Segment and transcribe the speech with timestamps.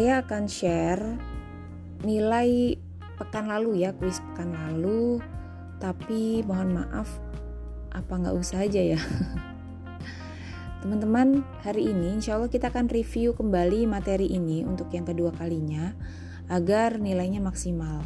[0.00, 1.04] saya akan share
[2.08, 2.72] nilai
[3.20, 5.20] pekan lalu ya, kuis pekan lalu.
[5.76, 7.20] Tapi mohon maaf,
[7.92, 9.00] apa nggak usah aja ya.
[10.80, 15.92] Teman-teman, hari ini insya Allah kita akan review kembali materi ini untuk yang kedua kalinya
[16.48, 18.00] agar nilainya maksimal.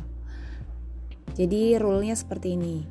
[1.38, 2.82] Jadi rule-nya seperti ini.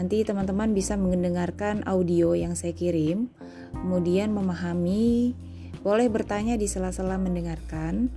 [0.00, 3.28] Nanti teman-teman bisa mendengarkan audio yang saya kirim,
[3.76, 5.36] kemudian memahami,
[5.84, 8.08] boleh bertanya di sela-sela mendengarkan,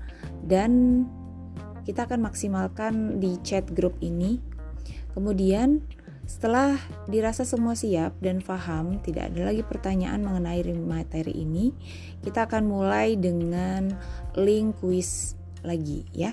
[0.43, 1.03] dan
[1.83, 4.39] kita akan maksimalkan di chat grup ini.
[5.15, 5.83] Kemudian
[6.23, 6.79] setelah
[7.11, 11.75] dirasa semua siap dan paham, tidak ada lagi pertanyaan mengenai materi ini,
[12.23, 13.91] kita akan mulai dengan
[14.39, 15.35] link kuis
[15.67, 16.31] lagi ya.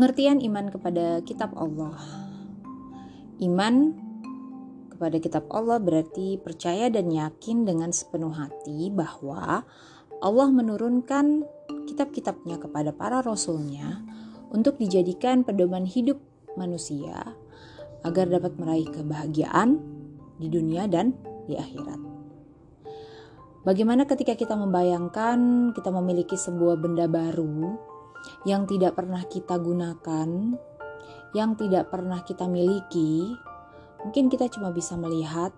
[0.00, 1.92] Pengertian iman kepada kitab Allah.
[3.36, 4.00] Iman
[4.88, 9.60] kepada kitab Allah berarti percaya dan yakin dengan sepenuh hati bahwa
[10.24, 11.44] Allah menurunkan
[11.84, 14.00] kitab-kitabnya kepada para rasulnya
[14.48, 16.16] untuk dijadikan pedoman hidup
[16.56, 17.36] manusia
[18.00, 19.84] agar dapat meraih kebahagiaan
[20.40, 21.12] di dunia dan
[21.44, 22.00] di akhirat.
[23.68, 27.89] Bagaimana ketika kita membayangkan kita memiliki sebuah benda baru
[28.48, 30.28] yang tidak pernah kita gunakan,
[31.36, 33.36] yang tidak pernah kita miliki,
[34.02, 35.54] mungkin kita cuma bisa melihat,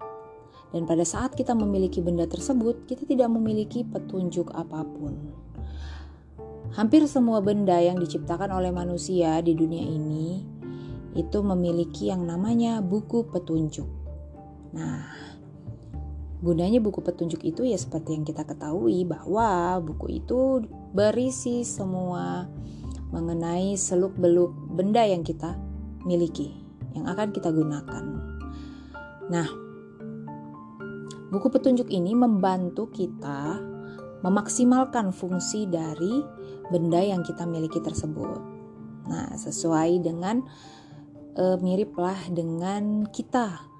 [0.72, 5.14] dan pada saat kita memiliki benda tersebut, kita tidak memiliki petunjuk apa pun.
[6.72, 10.40] Hampir semua benda yang diciptakan oleh manusia di dunia ini
[11.12, 13.84] itu memiliki yang namanya buku petunjuk.
[14.72, 15.31] Nah,
[16.42, 22.50] gunanya buku petunjuk itu ya seperti yang kita ketahui bahwa buku itu berisi semua
[23.14, 25.54] mengenai seluk-beluk benda yang kita
[26.02, 26.50] miliki,
[26.98, 28.04] yang akan kita gunakan.
[29.30, 29.48] Nah,
[31.30, 33.62] buku petunjuk ini membantu kita
[34.26, 36.26] memaksimalkan fungsi dari
[36.74, 38.40] benda yang kita miliki tersebut.
[39.06, 40.42] Nah, sesuai dengan
[41.36, 43.71] e, miriplah dengan kita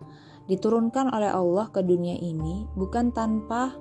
[0.51, 3.75] diturunkan oleh Allah ke dunia ini bukan tanpa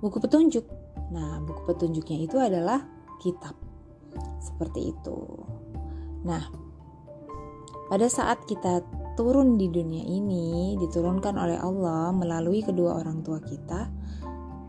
[0.00, 0.64] buku petunjuk,
[1.10, 2.86] Nah, buku petunjuknya itu adalah
[3.18, 3.58] kitab.
[4.38, 5.18] Seperti itu.
[6.22, 6.42] Nah,
[7.90, 8.82] pada saat kita
[9.18, 13.90] turun di dunia ini, diturunkan oleh Allah melalui kedua orang tua kita,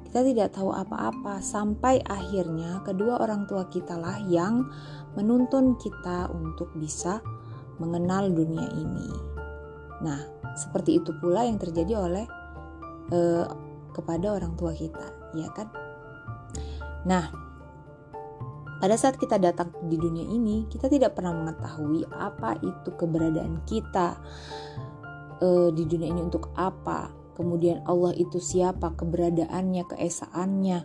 [0.10, 4.68] kita tidak tahu apa-apa sampai akhirnya kedua orang tua kita lah yang
[5.16, 7.22] menuntun kita untuk bisa
[7.80, 9.31] mengenal dunia ini.
[10.02, 10.20] Nah,
[10.58, 12.26] seperti itu pula yang terjadi oleh
[13.14, 13.46] eh,
[13.92, 15.68] kepada orang tua kita, ya kan?
[17.06, 17.34] Nah,
[18.82, 24.18] pada saat kita datang di dunia ini, kita tidak pernah mengetahui apa itu keberadaan kita
[25.38, 27.14] uh, di dunia ini untuk apa.
[27.38, 30.80] Kemudian Allah itu siapa, keberadaannya, keesaannya,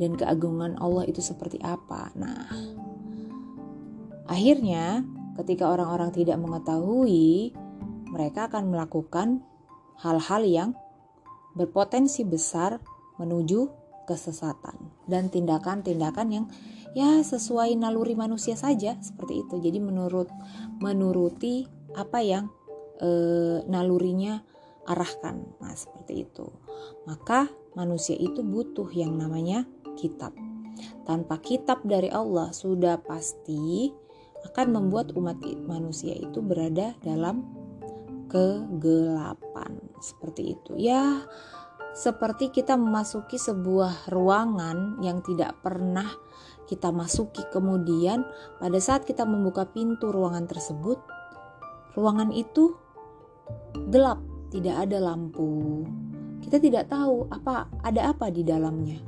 [0.00, 2.08] dan keagungan Allah itu seperti apa.
[2.16, 2.48] Nah,
[4.32, 5.04] akhirnya
[5.36, 7.52] ketika orang-orang tidak mengetahui,
[8.12, 9.40] mereka akan melakukan
[10.04, 10.70] hal-hal yang
[11.56, 12.78] berpotensi besar
[13.16, 13.68] menuju
[14.04, 14.76] kesesatan
[15.08, 16.46] dan tindakan-tindakan yang
[16.92, 19.54] ya sesuai naluri manusia saja seperti itu.
[19.62, 20.28] Jadi menurut
[20.84, 21.64] menuruti
[21.96, 22.52] apa yang
[23.00, 23.08] e,
[23.68, 24.44] nalurinya
[24.84, 25.56] arahkan.
[25.62, 26.46] Nah, seperti itu.
[27.06, 27.48] Maka
[27.78, 29.64] manusia itu butuh yang namanya
[29.96, 30.34] kitab.
[31.06, 33.92] Tanpa kitab dari Allah sudah pasti
[34.42, 37.61] akan membuat umat manusia itu berada dalam
[38.32, 39.76] kegelapan.
[40.00, 40.72] Seperti itu.
[40.80, 41.28] Ya,
[41.92, 46.08] seperti kita memasuki sebuah ruangan yang tidak pernah
[46.64, 47.44] kita masuki.
[47.52, 48.24] Kemudian
[48.56, 50.96] pada saat kita membuka pintu ruangan tersebut
[51.92, 52.72] ruangan itu
[53.92, 54.18] gelap.
[54.52, 55.84] Tidak ada lampu.
[56.44, 59.00] Kita tidak tahu apa ada apa di dalamnya.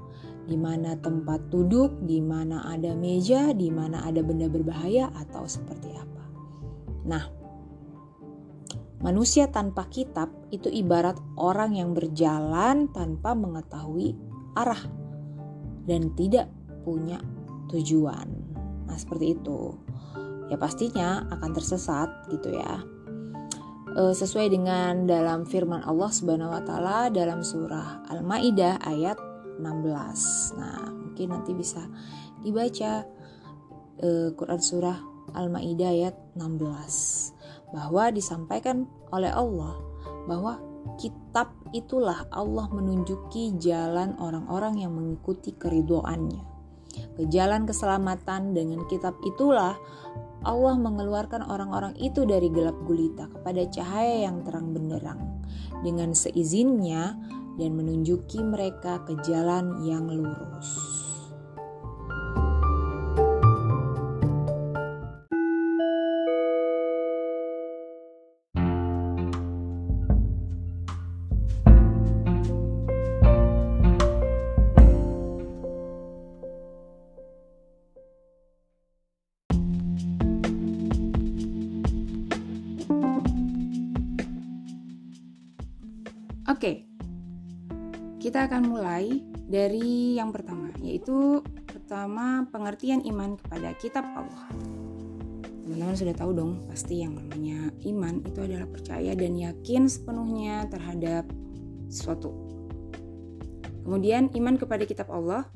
[0.44, 5.92] Di mana tempat duduk di mana ada meja di mana ada benda berbahaya atau seperti
[5.96, 6.24] apa.
[7.04, 7.43] Nah
[9.04, 14.16] Manusia tanpa kitab itu ibarat orang yang berjalan tanpa mengetahui
[14.56, 14.80] arah
[15.84, 16.48] dan tidak
[16.88, 17.20] punya
[17.68, 18.24] tujuan.
[18.88, 19.76] Nah, seperti itu.
[20.48, 22.80] Ya pastinya akan tersesat gitu ya.
[23.92, 29.20] E, sesuai dengan dalam firman Allah Subhanahu wa taala dalam surah Al-Maidah ayat
[29.60, 30.56] 16.
[30.56, 31.84] Nah, mungkin nanti bisa
[32.40, 33.04] dibaca
[34.00, 34.96] e, Quran surah
[35.36, 37.43] Al-Maidah ayat 16
[37.74, 39.74] bahwa disampaikan oleh Allah
[40.30, 40.62] bahwa
[40.96, 46.54] kitab itulah Allah menunjuki jalan orang-orang yang mengikuti keridoannya.
[46.94, 48.54] ke jalan keselamatan.
[48.54, 49.74] Dengan kitab itulah
[50.46, 55.42] Allah mengeluarkan orang-orang itu dari gelap gulita kepada cahaya yang terang benderang
[55.82, 57.18] dengan seizinnya
[57.58, 60.70] dan menunjuki mereka ke jalan yang lurus.
[86.54, 86.86] Oke,
[88.22, 89.10] kita akan mulai
[89.50, 94.46] dari yang pertama, yaitu pertama pengertian iman kepada kitab Allah.
[95.66, 101.26] Teman-teman sudah tahu dong, pasti yang namanya iman itu adalah percaya dan yakin sepenuhnya terhadap
[101.90, 102.30] sesuatu.
[103.82, 105.50] Kemudian iman kepada kitab Allah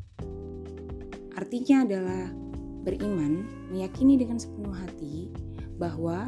[1.39, 2.27] artinya adalah
[2.83, 5.31] beriman, meyakini dengan sepenuh hati
[5.79, 6.27] bahwa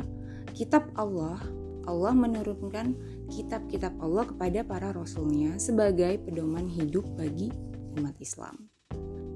[0.55, 1.43] kitab Allah
[1.90, 7.49] Allah menurunkan kitab-kitab Allah kepada para rasulnya sebagai pedoman hidup bagi
[7.97, 8.69] umat Islam.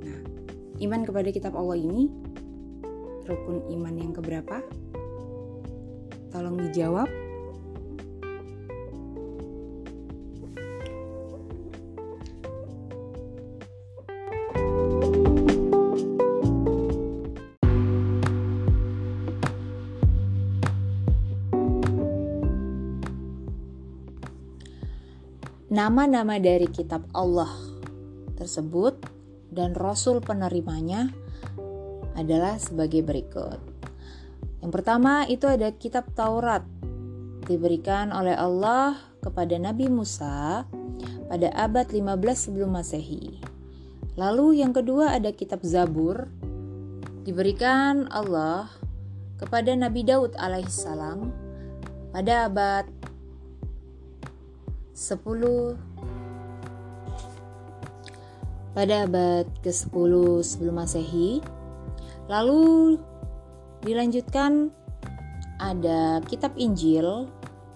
[0.03, 0.21] Nah,
[0.83, 2.11] iman kepada kitab Allah ini
[3.25, 4.61] rukun iman yang keberapa?
[6.29, 7.24] Tolong dijawab.
[25.85, 27.53] Nama-nama dari kitab Allah
[28.41, 29.05] tersebut
[29.53, 31.13] dan rasul penerimanya
[32.17, 33.61] adalah sebagai berikut.
[34.65, 36.65] Yang pertama itu ada kitab Taurat
[37.45, 40.65] diberikan oleh Allah kepada Nabi Musa
[41.29, 43.45] pada abad 15 sebelum Masehi.
[44.17, 46.33] Lalu yang kedua ada kitab Zabur
[47.29, 48.73] diberikan Allah
[49.37, 51.29] kepada Nabi Daud alaihissalam
[52.17, 52.89] pada abad
[54.95, 55.75] 10
[58.79, 60.13] pada abad ke-10
[60.47, 61.43] sebelum Masehi.
[62.31, 62.95] Lalu
[63.83, 64.71] dilanjutkan
[65.59, 67.27] ada kitab Injil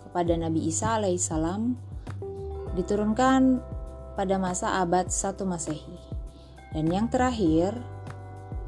[0.06, 1.74] kepada Nabi Isa alaihissalam
[2.78, 3.62] diturunkan
[4.14, 5.98] pada masa abad 1 Masehi.
[6.70, 7.74] Dan yang terakhir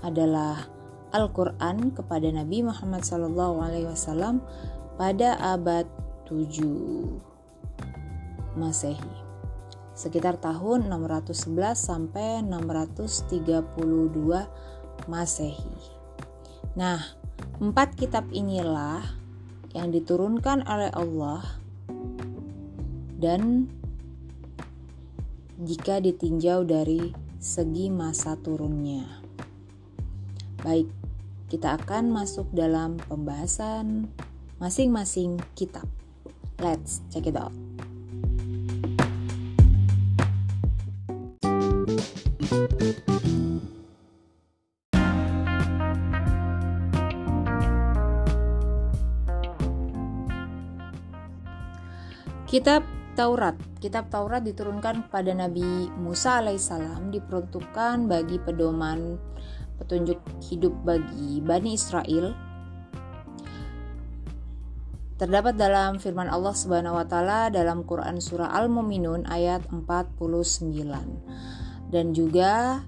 [0.02, 0.66] adalah
[1.14, 4.42] Al-Qur'an kepada Nabi Muhammad SAW
[4.98, 5.86] pada abad
[6.26, 7.29] 7
[8.60, 9.30] Masehi
[10.00, 13.68] sekitar tahun 611 sampai 632
[15.12, 15.76] Masehi.
[16.72, 17.04] Nah,
[17.60, 19.04] empat kitab inilah
[19.76, 21.44] yang diturunkan oleh Allah
[23.20, 23.68] dan
[25.60, 29.04] jika ditinjau dari segi masa turunnya.
[30.64, 30.88] Baik,
[31.52, 34.08] kita akan masuk dalam pembahasan
[34.56, 35.84] masing-masing kitab.
[36.60, 37.69] Let's check it out.
[42.50, 42.66] Kitab
[53.14, 53.54] Taurat.
[53.78, 59.14] Kitab Taurat diturunkan kepada Nabi Musa alaihissalam diperuntukkan bagi pedoman
[59.78, 60.18] petunjuk
[60.50, 62.34] hidup bagi Bani Israel.
[65.22, 71.59] Terdapat dalam firman Allah Subhanahu wa taala dalam Quran surah Al-Mu'minun ayat 49
[71.90, 72.82] dan juga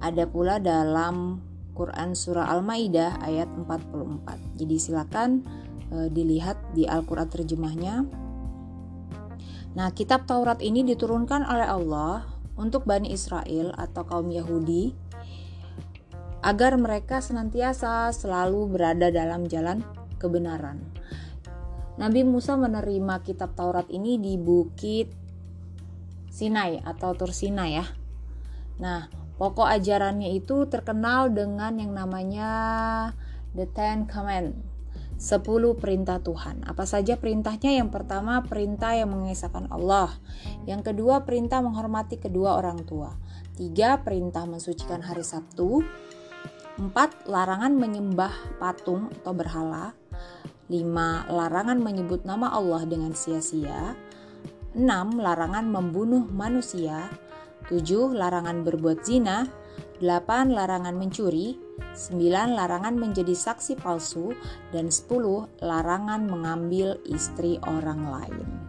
[0.00, 1.44] ada pula dalam
[1.76, 4.58] Quran surah Al-Maidah ayat 44.
[4.58, 5.46] Jadi silakan
[5.92, 8.02] e, dilihat di Al-Qur'an terjemahnya
[9.78, 12.24] Nah, kitab Taurat ini diturunkan oleh Allah
[12.58, 14.90] untuk Bani Israel atau kaum Yahudi
[16.42, 19.86] agar mereka senantiasa selalu berada dalam jalan
[20.18, 20.82] kebenaran.
[21.94, 25.14] Nabi Musa menerima kitab Taurat ini di bukit
[26.38, 27.86] Sinai atau Tur Sinai ya.
[28.78, 29.10] Nah,
[29.42, 32.50] pokok ajarannya itu terkenal dengan yang namanya
[33.58, 34.68] The Ten Commandments
[35.18, 35.42] 10
[35.82, 36.62] perintah Tuhan.
[36.62, 37.74] Apa saja perintahnya?
[37.74, 40.14] Yang pertama, perintah yang mengesahkan Allah.
[40.62, 43.18] Yang kedua, perintah menghormati kedua orang tua.
[43.58, 45.82] Tiga, perintah mensucikan hari Sabtu.
[46.78, 48.30] Empat, larangan menyembah
[48.62, 49.98] patung atau berhala.
[50.70, 53.98] Lima, larangan menyebut nama Allah dengan sia-sia.
[54.78, 57.10] Enam, larangan membunuh manusia.
[57.66, 59.42] Tujuh, larangan berbuat zina.
[59.98, 60.54] 8.
[60.54, 61.58] Larangan mencuri
[61.98, 62.54] 9.
[62.54, 64.30] Larangan menjadi saksi palsu
[64.70, 65.50] dan 10.
[65.58, 68.67] Larangan mengambil istri orang lain.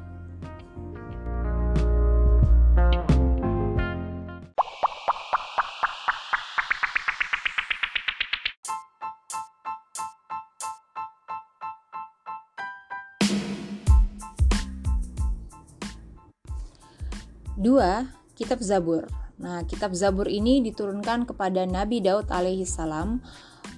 [17.79, 18.03] Dua,
[18.35, 19.07] kitab Zabur.
[19.39, 23.23] Nah, kitab Zabur ini diturunkan kepada Nabi Daud alaihi salam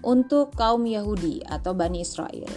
[0.01, 2.49] untuk kaum Yahudi atau Bani Israel.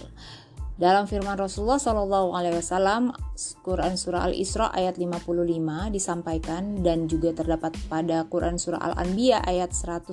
[0.73, 3.13] Dalam firman Rasulullah Shallallahu Alaihi Wasallam,
[3.61, 9.45] Quran Surah Al Isra ayat 55 disampaikan dan juga terdapat pada Quran Surah Al Anbiya
[9.45, 10.09] ayat 105.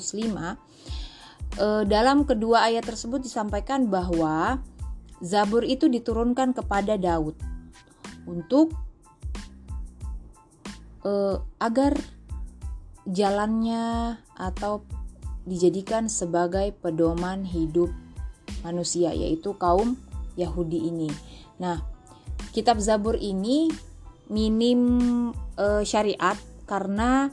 [1.56, 4.60] E, dalam kedua ayat tersebut disampaikan bahwa
[5.24, 7.40] Zabur itu diturunkan kepada Daud
[8.28, 8.81] untuk
[11.02, 11.94] e, agar
[13.06, 14.86] jalannya atau
[15.42, 17.90] dijadikan sebagai pedoman hidup
[18.62, 19.98] manusia yaitu kaum
[20.38, 21.10] Yahudi ini.
[21.58, 21.82] Nah,
[22.54, 23.68] kitab Zabur ini
[24.30, 24.80] minim
[25.58, 27.28] e, syariat karena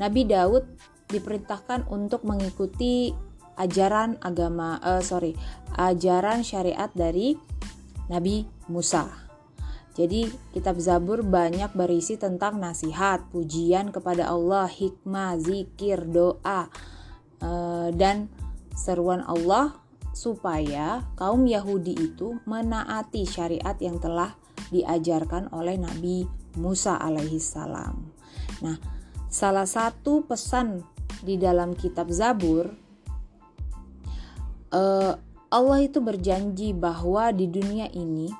[0.00, 0.64] Nabi Daud
[1.12, 3.12] diperintahkan untuk mengikuti
[3.60, 5.32] ajaran agama e, sorry
[5.76, 7.36] ajaran syariat dari
[8.10, 9.29] Nabi Musa.
[9.98, 16.70] Jadi kitab Zabur banyak berisi tentang nasihat, pujian kepada Allah, hikmah, zikir, doa,
[17.42, 17.50] e,
[17.98, 18.30] dan
[18.78, 19.76] seruan Allah
[20.14, 24.34] supaya kaum Yahudi itu menaati syariat yang telah
[24.70, 26.26] diajarkan oleh Nabi
[26.58, 28.10] Musa alaihi salam.
[28.62, 28.78] Nah,
[29.30, 30.82] salah satu pesan
[31.22, 32.70] di dalam kitab Zabur
[34.74, 35.14] uh,
[35.50, 38.30] Allah itu berjanji bahwa di dunia ini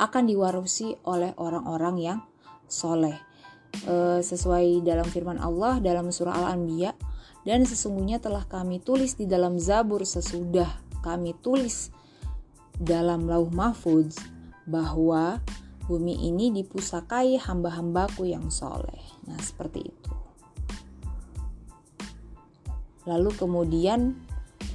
[0.00, 2.18] akan diwarisi oleh orang-orang yang
[2.64, 3.14] soleh.
[3.86, 6.90] Uh, sesuai dalam firman Allah dalam surah Al-Anbiya
[7.46, 10.66] dan sesungguhnya telah kami tulis di dalam Zabur sesudah
[11.06, 11.94] kami tulis
[12.76, 14.16] dalam lauh mahfuz
[14.66, 15.38] bahwa
[15.84, 19.02] bumi ini dipusakai hamba-hambaku yang soleh.
[19.26, 20.12] Nah, seperti itu.
[23.08, 24.14] Lalu kemudian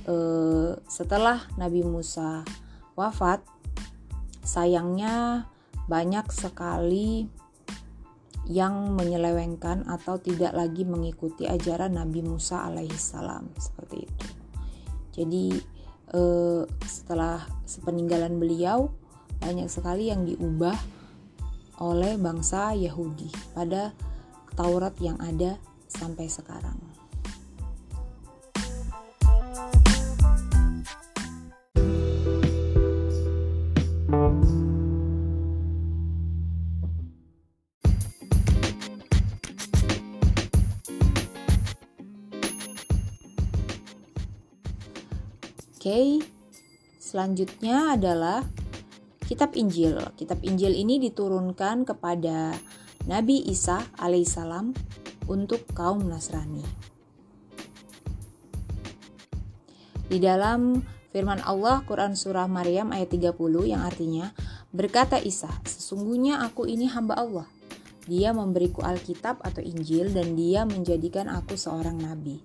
[0.09, 2.43] eh, setelah Nabi Musa
[2.99, 3.41] wafat,
[4.45, 5.49] sayangnya
[5.89, 7.25] banyak sekali
[8.45, 14.27] yang menyelewengkan atau tidak lagi mengikuti ajaran Nabi Musa alaihissalam seperti itu.
[15.17, 15.45] Jadi
[16.13, 18.93] eh, setelah sepeninggalan beliau
[19.41, 20.77] banyak sekali yang diubah
[21.81, 23.91] oleh bangsa Yahudi pada
[24.55, 25.59] Taurat yang ada
[25.91, 26.94] sampai sekarang.
[45.85, 46.17] Oke,
[46.97, 48.41] selanjutnya adalah
[49.21, 50.01] Kitab Injil.
[50.17, 52.57] Kitab Injil ini diturunkan kepada
[53.05, 54.73] Nabi Isa alaihissalam
[55.29, 56.65] untuk kaum Nasrani.
[60.09, 60.81] Di dalam
[61.13, 63.37] firman Allah Quran Surah Maryam ayat 30
[63.69, 64.33] yang artinya
[64.73, 67.45] Berkata Isa, sesungguhnya aku ini hamba Allah.
[68.09, 72.41] Dia memberiku Alkitab atau Injil dan dia menjadikan aku seorang nabi.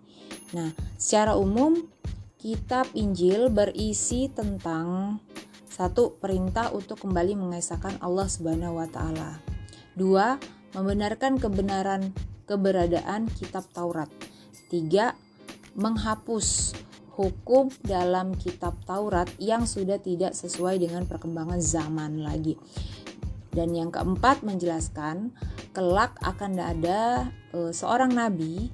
[0.52, 1.88] Nah, secara umum
[2.40, 5.20] Kitab Injil berisi tentang
[5.68, 9.44] satu perintah untuk kembali mengesahkan Allah Subhanahu wa taala.
[9.92, 10.40] Dua,
[10.73, 12.16] membenarkan kebenaran
[12.49, 14.09] keberadaan kitab Taurat.
[14.73, 15.12] Tiga,
[15.76, 16.73] menghapus
[17.12, 22.56] hukum dalam kitab Taurat yang sudah tidak sesuai dengan perkembangan zaman lagi.
[23.52, 25.37] Dan yang keempat menjelaskan
[25.76, 28.73] kelak akan ada e, seorang nabi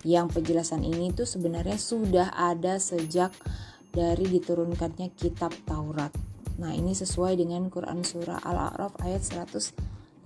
[0.06, 3.34] Yang penjelasan ini tuh sebenarnya sudah ada sejak
[3.90, 6.12] dari diturunkannya kitab Taurat.
[6.60, 10.24] Nah, ini sesuai dengan Quran surah Al-A'raf ayat 157.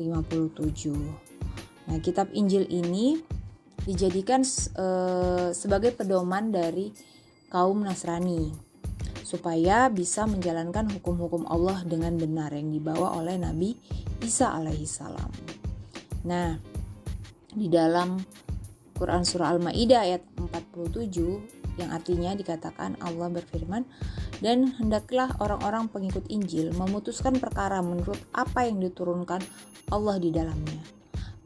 [1.90, 3.18] Nah, kitab Injil ini
[3.82, 4.44] dijadikan
[4.76, 4.86] e,
[5.56, 6.92] sebagai pedoman dari
[7.48, 8.52] kaum Nasrani
[9.24, 13.78] supaya bisa menjalankan hukum-hukum Allah dengan benar yang dibawa oleh Nabi
[14.22, 15.59] Isa alaihissalam.
[16.24, 16.60] Nah,
[17.50, 18.20] di dalam
[19.00, 23.88] Quran Surah Al-Ma'idah ayat 47 yang artinya dikatakan Allah berfirman
[24.44, 29.40] dan hendaklah orang-orang pengikut Injil memutuskan perkara menurut apa yang diturunkan
[29.88, 30.84] Allah di dalamnya.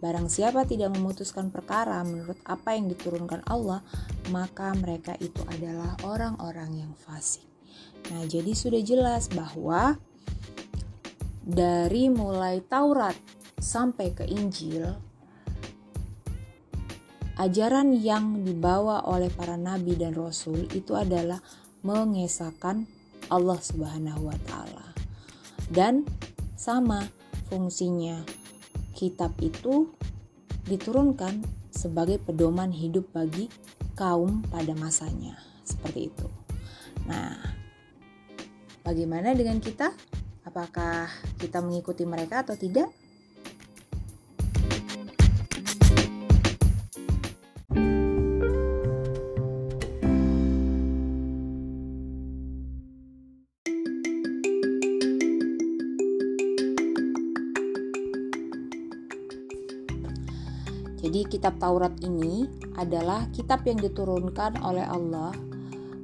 [0.03, 3.81] Barang siapa tidak memutuskan perkara menurut apa yang diturunkan Allah,
[4.29, 7.47] maka mereka itu adalah orang-orang yang fasik.
[8.13, 9.97] Nah, jadi sudah jelas bahwa
[11.41, 13.17] dari mulai Taurat
[13.59, 14.87] sampai ke Injil,
[17.39, 21.43] ajaran yang dibawa oleh para nabi dan rasul itu adalah
[21.83, 22.87] mengesahkan
[23.29, 24.87] Allah Subhanahu wa taala.
[25.69, 26.07] Dan
[26.55, 27.09] sama
[27.49, 28.23] fungsinya
[28.95, 29.91] kitab itu
[30.65, 31.45] diturunkan
[31.75, 33.51] sebagai pedoman hidup bagi
[33.99, 35.37] kaum pada masanya.
[35.65, 36.29] Seperti itu.
[37.09, 37.55] Nah,
[38.85, 39.97] Bagaimana dengan kita?
[40.45, 41.09] Apakah
[41.41, 42.93] kita mengikuti mereka atau tidak?
[61.15, 62.43] Jadi kitab Taurat ini
[62.75, 65.31] adalah kitab yang diturunkan oleh Allah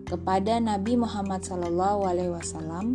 [0.07, 2.95] kepada Nabi Muhammad SAW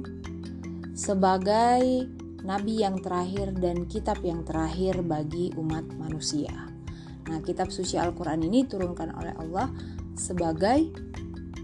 [0.96, 2.08] sebagai
[2.40, 6.72] nabi yang terakhir dan kitab yang terakhir bagi umat manusia.
[7.28, 9.68] Nah, kitab suci Al-Qur'an ini diturunkan oleh Allah
[10.16, 10.88] sebagai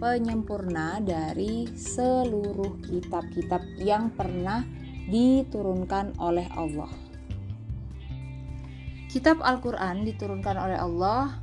[0.03, 4.67] penyempurna dari seluruh kitab-kitab yang pernah
[5.07, 7.10] diturunkan oleh Allah.
[9.11, 11.35] Kitab Al-Quran diturunkan oleh Allah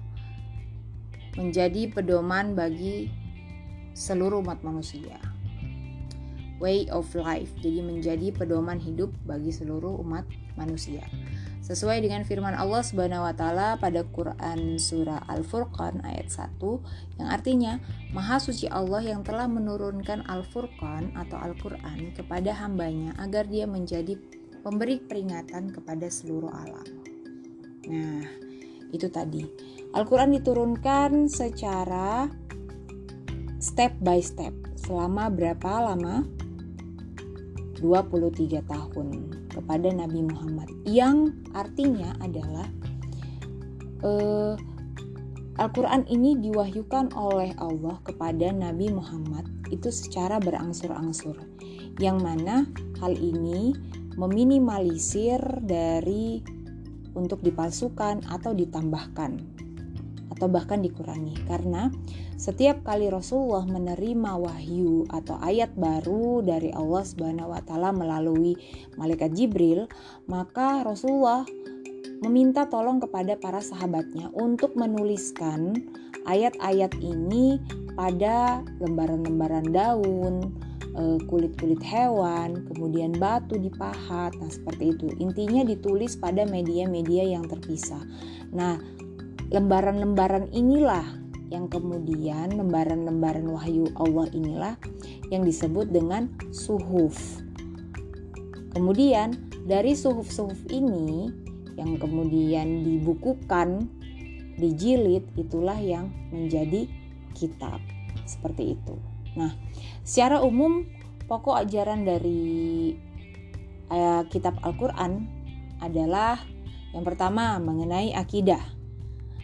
[1.37, 3.13] menjadi pedoman bagi
[3.93, 5.21] seluruh umat manusia.
[6.65, 10.25] Way of life, jadi menjadi pedoman hidup bagi seluruh umat
[10.57, 11.05] manusia.
[11.61, 17.85] Sesuai dengan firman Allah Subhanahu wa taala pada Quran surah Al-Furqan ayat 1 yang artinya
[18.17, 24.17] Maha suci Allah yang telah menurunkan Al-Furqan atau Al-Qur'an kepada hambanya agar dia menjadi
[24.65, 26.98] pemberi peringatan kepada seluruh alam.
[27.87, 28.27] Nah,
[28.91, 29.47] itu tadi.
[29.95, 32.27] Al-Quran diturunkan secara
[33.63, 34.53] step by step.
[34.75, 36.27] Selama berapa lama?
[37.79, 39.09] 23 tahun
[39.55, 40.69] kepada Nabi Muhammad.
[40.83, 42.67] Yang artinya adalah
[44.03, 44.55] uh,
[45.59, 51.35] Al-Quran ini diwahyukan oleh Allah kepada Nabi Muhammad itu secara berangsur-angsur.
[51.99, 52.57] Yang mana
[53.03, 53.75] hal ini
[54.15, 56.43] meminimalisir dari
[57.19, 59.43] untuk dipalsukan atau ditambahkan
[60.39, 61.35] atau bahkan dikurangi.
[61.51, 61.91] Karena
[62.39, 68.55] setiap kali Rasulullah menerima wahyu atau ayat baru dari Allah Subhanahu wa taala melalui
[68.95, 69.91] malaikat Jibril,
[70.31, 71.43] maka Rasulullah
[72.23, 75.75] meminta tolong kepada para sahabatnya untuk menuliskan
[76.31, 77.59] ayat-ayat ini
[77.99, 80.55] pada lembaran-lembaran daun,
[81.31, 84.35] kulit-kulit hewan, kemudian batu dipahat.
[84.39, 85.07] Nah, seperti itu.
[85.23, 88.03] Intinya ditulis pada media-media yang terpisah.
[88.51, 88.83] Nah,
[89.55, 91.07] lembaran-lembaran inilah
[91.49, 94.75] yang kemudian lembaran-lembaran wahyu Allah inilah
[95.33, 97.41] yang disebut dengan suhuf.
[98.77, 101.33] Kemudian dari suhuf-suhuf ini
[101.81, 103.89] yang kemudian dibukukan,
[104.61, 106.85] dijilid itulah yang menjadi
[107.33, 107.81] kitab.
[108.29, 108.95] Seperti itu.
[109.39, 109.55] Nah,
[110.09, 110.89] secara umum
[111.29, 112.97] pokok ajaran dari
[113.93, 115.29] uh, kitab Al-Qur'an
[115.85, 116.41] adalah
[116.97, 118.65] yang pertama mengenai akidah.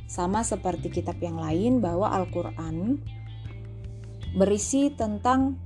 [0.09, 2.97] Sama seperti kitab yang lain bahwa Al-Qur'an
[4.33, 5.61] berisi tentang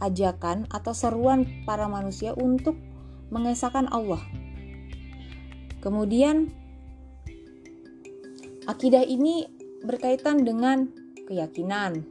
[0.00, 2.74] ajakan atau seruan para manusia untuk
[3.28, 4.24] mengesahkan Allah.
[5.84, 6.48] Kemudian
[8.64, 9.46] akidah ini
[9.82, 10.90] berkaitan dengan
[11.26, 12.06] keyakinan,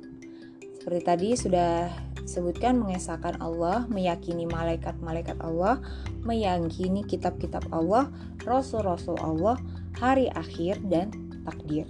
[0.81, 5.84] seperti tadi sudah sebutkan mengesahkan Allah, meyakini malaikat-malaikat Allah,
[6.24, 8.08] meyakini kitab-kitab Allah,
[8.48, 9.60] rasul-rasul Allah,
[10.00, 11.12] hari akhir dan
[11.44, 11.84] takdir.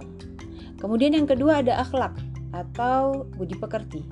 [0.82, 2.18] Kemudian yang kedua ada akhlak
[2.50, 4.02] atau budi pekerti.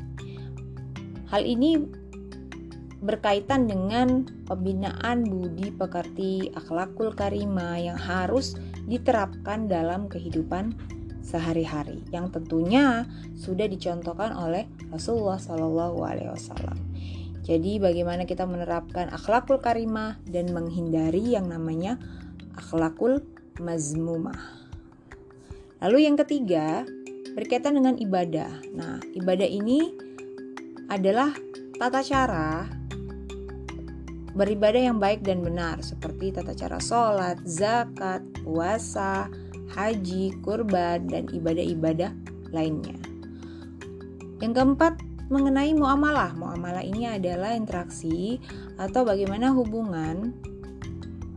[1.27, 1.83] Hal ini
[3.03, 8.55] berkaitan dengan pembinaan budi pekerti akhlakul karima yang harus
[8.87, 10.77] diterapkan dalam kehidupan
[11.25, 13.07] sehari-hari yang tentunya
[13.39, 16.79] sudah dicontohkan oleh Rasulullah Shallallahu Alaihi Wasallam.
[17.47, 21.99] Jadi bagaimana kita menerapkan akhlakul karimah dan menghindari yang namanya
[22.55, 23.25] akhlakul
[23.59, 24.39] mazmumah.
[25.81, 26.85] Lalu yang ketiga
[27.33, 28.53] berkaitan dengan ibadah.
[28.77, 29.91] Nah, ibadah ini
[30.91, 31.33] adalah
[31.81, 32.69] tata cara
[34.31, 39.27] beribadah yang baik dan benar seperti tata cara sholat, zakat, puasa,
[39.75, 42.13] haji, kurban, dan ibadah-ibadah
[42.51, 42.99] lainnya.
[44.41, 44.95] Yang keempat,
[45.31, 46.35] mengenai muamalah.
[46.35, 48.43] Muamalah ini adalah interaksi
[48.77, 50.35] atau bagaimana hubungan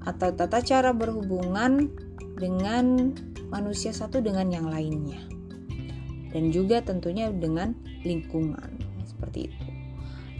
[0.03, 1.87] atau tata cara berhubungan
[2.35, 3.13] dengan
[3.53, 5.21] manusia satu dengan yang lainnya.
[6.33, 8.81] Dan juga tentunya dengan lingkungan.
[9.05, 9.67] Seperti itu.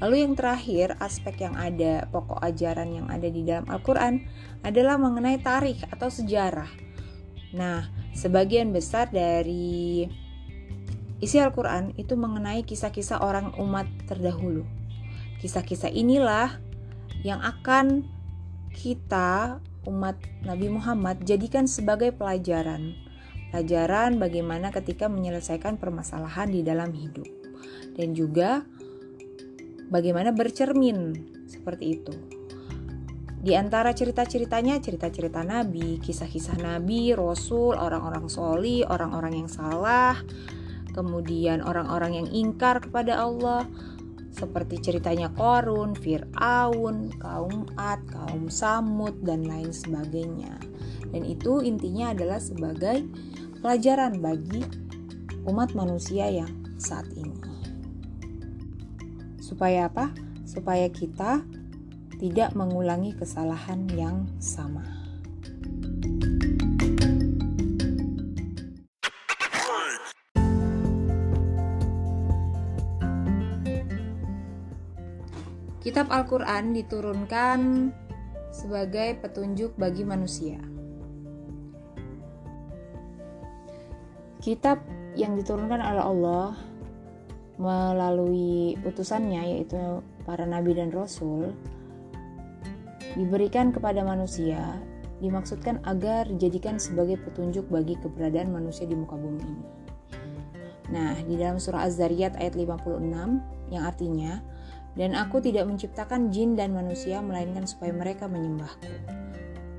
[0.02, 4.26] Lalu yang terakhir, aspek yang ada, pokok ajaran yang ada di dalam Al-Quran
[4.66, 6.68] adalah mengenai tarikh atau sejarah.
[7.54, 7.86] Nah,
[8.18, 10.10] sebagian besar dari
[11.22, 14.66] isi Al-Quran itu mengenai kisah-kisah orang umat terdahulu.
[15.40, 16.58] Kisah-kisah inilah
[17.22, 18.10] yang akan
[18.74, 22.98] kita umat Nabi Muhammad jadikan sebagai pelajaran.
[23.54, 27.30] Pelajaran bagaimana ketika menyelesaikan permasalahan di dalam hidup.
[27.94, 28.66] Dan juga
[29.94, 31.14] bagaimana bercermin
[31.46, 32.43] seperti itu.
[33.44, 40.16] Di antara cerita-ceritanya, cerita-cerita Nabi, kisah-kisah Nabi, Rasul, orang-orang soli, orang-orang yang salah,
[40.96, 43.68] kemudian orang-orang yang ingkar kepada Allah,
[44.32, 50.56] seperti ceritanya Korun, Fir'aun, kaum Ad, kaum Samud, dan lain sebagainya.
[51.12, 53.04] Dan itu intinya adalah sebagai
[53.60, 54.64] pelajaran bagi
[55.44, 57.44] umat manusia yang saat ini.
[59.44, 60.16] Supaya apa?
[60.48, 61.44] Supaya kita
[62.24, 64.88] tidak mengulangi kesalahan yang sama.
[75.84, 77.92] Kitab Al-Quran diturunkan
[78.56, 80.64] sebagai petunjuk bagi manusia.
[84.40, 84.80] Kitab
[85.20, 86.56] yang diturunkan oleh Allah
[87.60, 91.52] melalui utusannya, yaitu para nabi dan rasul,
[93.18, 94.82] diberikan kepada manusia
[95.24, 99.66] dimaksudkan agar dijadikan sebagai petunjuk bagi keberadaan manusia di muka bumi ini.
[100.92, 103.40] Nah, di dalam surah Az-Zariyat ayat 56
[103.72, 104.44] yang artinya,
[105.00, 108.92] dan aku tidak menciptakan jin dan manusia melainkan supaya mereka menyembahku.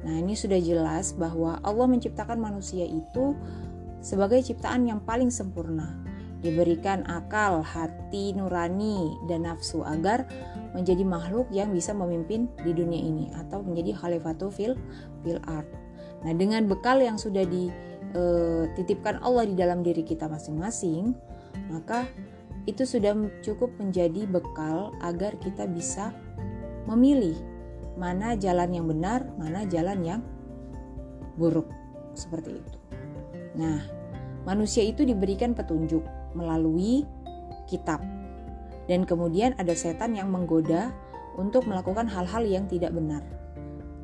[0.05, 3.37] Nah, ini sudah jelas bahwa Allah menciptakan manusia itu
[4.05, 6.04] sebagai ciptaan yang paling sempurna
[6.45, 10.29] diberikan akal, hati nurani, dan nafsu agar
[10.77, 14.77] menjadi makhluk yang bisa memimpin di dunia ini atau menjadi khalifatul fil
[15.25, 15.67] fil art.
[16.21, 21.17] Nah, dengan bekal yang sudah dititipkan eh, Allah di dalam diri kita masing-masing,
[21.73, 22.05] maka
[22.69, 26.13] itu sudah cukup menjadi bekal agar kita bisa
[26.85, 27.37] memilih
[27.97, 30.21] mana jalan yang benar, mana jalan yang
[31.41, 31.69] buruk
[32.13, 32.79] seperti itu.
[33.55, 33.81] Nah,
[34.49, 36.03] manusia itu diberikan petunjuk
[36.35, 37.07] melalui
[37.71, 38.03] kitab.
[38.85, 40.93] Dan kemudian ada setan yang menggoda
[41.41, 43.25] untuk melakukan hal-hal yang tidak benar.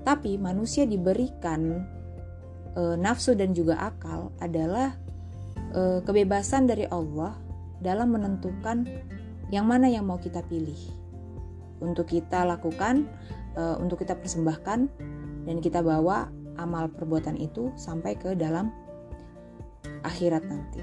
[0.03, 1.85] Tapi manusia diberikan
[2.73, 4.97] e, nafsu dan juga akal adalah
[5.77, 7.37] e, kebebasan dari Allah
[7.85, 8.89] dalam menentukan
[9.53, 10.79] yang mana yang mau kita pilih.
[11.85, 13.05] Untuk kita lakukan,
[13.55, 14.81] e, untuk kita persembahkan
[15.45, 18.73] dan kita bawa amal perbuatan itu sampai ke dalam
[20.05, 20.81] akhirat nanti.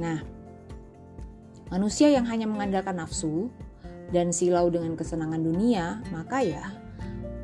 [0.00, 0.39] Nah,
[1.70, 3.46] Manusia yang hanya mengandalkan nafsu
[4.10, 6.74] dan silau dengan kesenangan dunia, maka ya,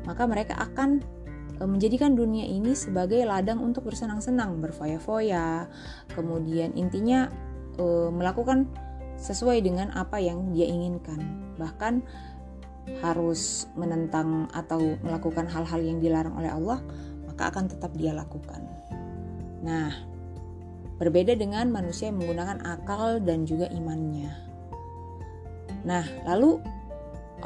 [0.03, 0.99] maka mereka akan
[1.55, 5.71] e, menjadikan dunia ini sebagai ladang untuk bersenang-senang, berfoya-foya,
[6.11, 7.31] kemudian intinya
[7.79, 8.67] e, melakukan
[9.15, 11.23] sesuai dengan apa yang dia inginkan.
[11.55, 12.03] Bahkan
[13.03, 16.79] harus menentang atau melakukan hal-hal yang dilarang oleh Allah,
[17.27, 18.63] maka akan tetap dia lakukan.
[19.63, 20.06] Nah,
[20.97, 24.33] Berbeda dengan manusia yang menggunakan akal dan juga imannya.
[25.85, 26.57] Nah, lalu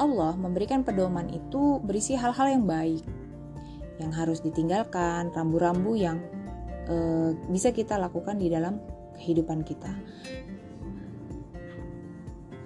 [0.00, 3.04] Allah memberikan pedoman itu berisi hal-hal yang baik
[4.00, 6.18] yang harus ditinggalkan, rambu-rambu yang
[6.88, 6.96] e,
[7.52, 8.80] bisa kita lakukan di dalam
[9.20, 9.92] kehidupan kita.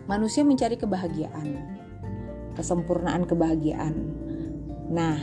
[0.07, 1.49] Manusia mencari kebahagiaan,
[2.55, 3.95] kesempurnaan kebahagiaan.
[4.87, 5.19] Nah,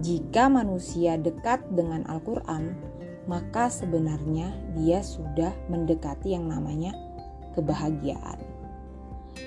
[0.00, 2.87] jika manusia dekat dengan Al-Quran,
[3.28, 6.96] maka sebenarnya dia sudah mendekati yang namanya
[7.52, 8.40] kebahagiaan.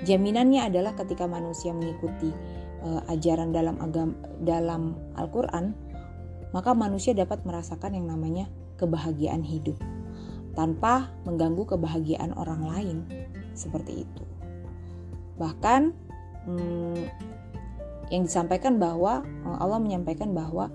[0.06, 2.30] Jaminannya adalah ketika manusia mengikuti
[2.86, 4.16] uh, ajaran dalam agama
[4.46, 5.74] dalam Al-Qur'an,
[6.54, 9.76] maka manusia dapat merasakan yang namanya kebahagiaan hidup
[10.54, 12.98] tanpa mengganggu kebahagiaan orang lain
[13.58, 14.24] seperti itu.
[15.40, 15.82] Bahkan
[16.48, 17.02] hmm,
[18.12, 20.68] yang disampaikan bahwa Allah menyampaikan bahwa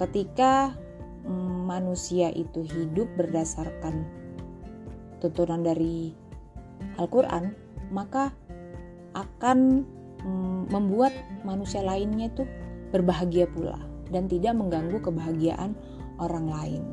[0.00, 0.72] ketika
[1.66, 4.02] manusia itu hidup berdasarkan
[5.22, 6.10] tuntunan dari
[6.98, 7.54] Al-Quran,
[7.94, 8.34] maka
[9.14, 9.86] akan
[10.24, 11.14] mm, membuat
[11.46, 12.42] manusia lainnya itu
[12.90, 13.78] berbahagia pula
[14.10, 15.78] dan tidak mengganggu kebahagiaan
[16.18, 16.84] orang lain.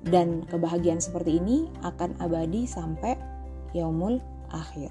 [0.00, 3.20] Dan kebahagiaan seperti ini akan abadi sampai
[3.76, 4.16] yaumul
[4.48, 4.88] akhir.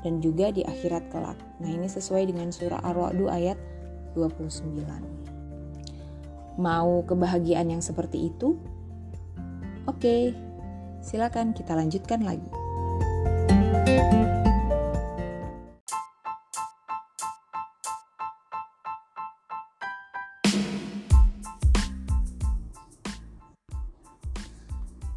[0.00, 1.36] Dan juga di akhirat kelak.
[1.60, 3.56] Nah, ini sesuai dengan surah Ar-Ra'd ayat
[4.16, 5.23] 29
[6.56, 8.58] mau kebahagiaan yang seperti itu?
[9.84, 10.32] Oke,
[11.04, 12.64] silakan kita lanjutkan lagi.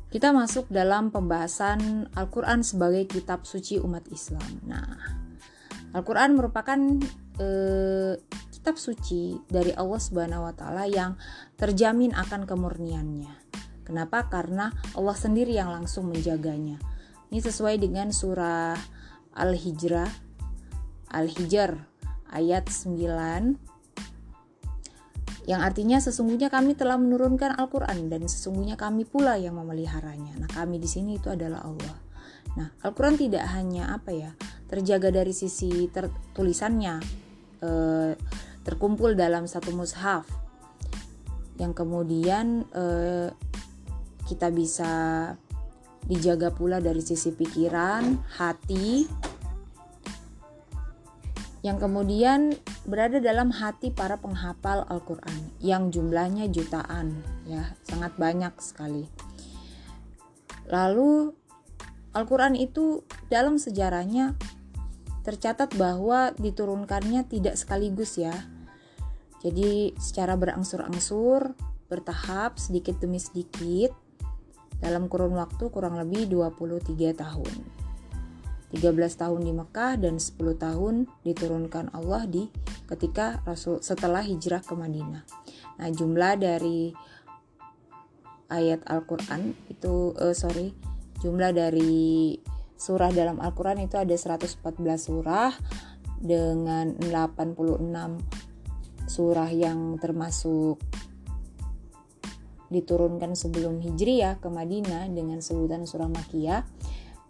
[0.07, 4.65] Kita masuk dalam pembahasan Al-Quran sebagai kitab suci umat Islam.
[4.65, 4.97] Nah,
[5.93, 6.79] Al-Quran merupakan
[7.37, 8.17] eh,
[8.67, 11.15] kitab suci dari Allah Subhanahu wa taala yang
[11.55, 13.31] terjamin akan kemurniannya.
[13.87, 14.27] Kenapa?
[14.27, 16.75] Karena Allah sendiri yang langsung menjaganya.
[17.31, 18.75] Ini sesuai dengan surah
[19.39, 20.11] Al-Hijrah
[21.15, 21.79] Al-Hijr
[22.27, 30.43] ayat 9 yang artinya sesungguhnya kami telah menurunkan Al-Qur'an dan sesungguhnya kami pula yang memeliharanya.
[30.43, 31.95] Nah, kami di sini itu adalah Allah.
[32.59, 34.35] Nah, Al-Qur'an tidak hanya apa ya,
[34.67, 36.99] terjaga dari sisi tertulisannya
[37.63, 38.11] eh,
[38.67, 40.27] terkumpul dalam satu mushaf
[41.55, 43.31] yang kemudian eh,
[44.27, 44.93] kita bisa
[46.03, 49.07] dijaga pula dari sisi pikiran, hati,
[51.65, 52.55] yang kemudian
[52.87, 59.03] berada dalam hati para penghafal Al-Qur'an yang jumlahnya jutaan ya, sangat banyak sekali.
[60.71, 61.35] Lalu
[62.15, 64.37] Al-Qur'an itu dalam sejarahnya
[65.27, 68.31] tercatat bahwa diturunkannya tidak sekaligus ya.
[69.41, 71.53] Jadi secara berangsur-angsur,
[71.87, 73.95] bertahap sedikit demi sedikit
[74.83, 77.55] dalam kurun waktu kurang lebih 23 tahun.
[78.67, 78.83] 13
[79.15, 82.51] tahun di Mekah dan 10 tahun diturunkan Allah di
[82.91, 85.23] ketika Rasul setelah hijrah ke Madinah.
[85.79, 86.91] Nah, jumlah dari
[88.51, 90.75] ayat Al-Qur'an itu uh, sorry,
[91.23, 92.35] jumlah dari
[92.75, 94.59] surah dalam Al-Qur'an itu ada 114
[94.99, 95.55] surah
[96.19, 98.46] dengan 86
[99.07, 100.77] surah yang termasuk
[102.67, 106.67] diturunkan sebelum Hijriah ke Madinah dengan sebutan surah Makiyah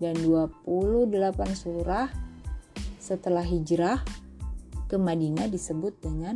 [0.02, 1.14] dan 28
[1.54, 2.10] surah
[3.02, 4.04] setelah hijrah
[4.92, 6.36] ke Madinah disebut dengan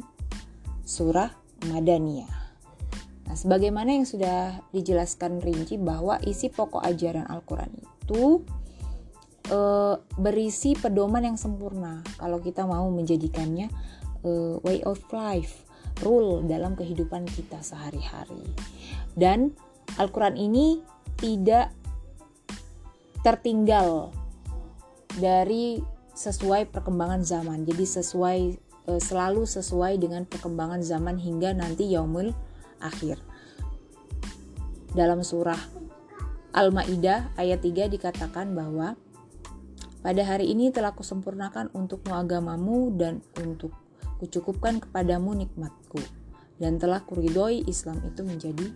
[0.88, 1.30] surah
[1.70, 2.32] Madaniyah.
[3.28, 8.44] Nah, sebagaimana yang sudah dijelaskan rinci bahwa isi pokok ajaran Al-Quran itu
[9.48, 9.60] e,
[10.20, 13.72] berisi pedoman yang sempurna kalau kita mau menjadikannya
[14.22, 14.32] e,
[14.62, 15.66] way of life,
[16.02, 18.42] rule dalam kehidupan kita sehari-hari.
[19.14, 19.54] Dan
[20.00, 20.80] Al-Quran ini
[21.20, 21.74] tidak
[23.22, 24.10] tertinggal
[25.20, 25.84] dari
[26.16, 27.68] sesuai perkembangan zaman.
[27.68, 28.40] Jadi sesuai
[28.88, 32.34] e, selalu sesuai dengan perkembangan zaman hingga nanti yaumul
[32.82, 33.22] akhir.
[34.92, 35.60] Dalam surah
[36.52, 39.00] Al-Maidah ayat 3 dikatakan bahwa
[40.02, 43.72] pada hari ini telah kusempurnakan untukmu agamamu dan untuk
[44.22, 45.98] kucukupkan kepadamu nikmatku
[46.62, 48.70] dan telah kuridoi Islam itu menjadi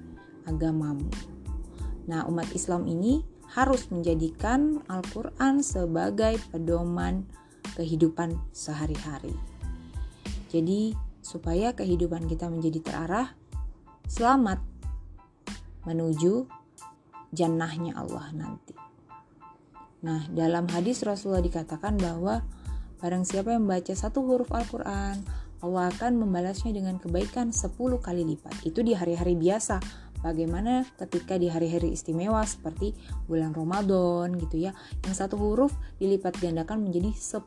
[0.49, 1.05] agamamu.
[2.09, 3.21] Nah, umat Islam ini
[3.53, 7.29] harus menjadikan Al-Quran sebagai pedoman
[7.77, 9.37] kehidupan sehari-hari.
[10.49, 13.29] Jadi, supaya kehidupan kita menjadi terarah,
[14.09, 14.61] selamat
[15.85, 16.49] menuju
[17.29, 18.73] jannahnya Allah nanti.
[20.05, 22.45] Nah, dalam hadis Rasulullah dikatakan bahwa
[23.05, 25.21] barang siapa yang membaca satu huruf Al-Quran,
[25.61, 28.65] Allah akan membalasnya dengan kebaikan 10 kali lipat.
[28.65, 29.77] Itu di hari-hari biasa,
[30.25, 32.97] Bagaimana ketika di hari-hari istimewa seperti
[33.29, 34.73] bulan Ramadan gitu ya,
[35.05, 35.69] yang satu huruf
[36.01, 37.45] dilipat gandakan menjadi 10.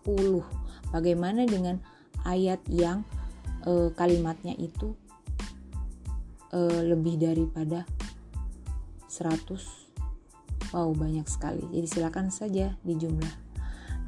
[0.95, 1.83] Bagaimana dengan
[2.23, 3.03] ayat yang
[3.67, 4.95] e, kalimatnya itu
[6.55, 7.83] e, lebih daripada
[9.11, 9.91] 100
[10.71, 11.65] Wow, banyak sekali.
[11.75, 13.48] Jadi silakan saja dijumlah.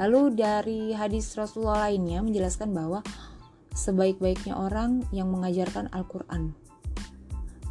[0.00, 3.04] Lalu dari hadis Rasulullah lainnya menjelaskan bahwa
[3.76, 6.56] sebaik-baiknya orang yang mengajarkan Al-Qur'an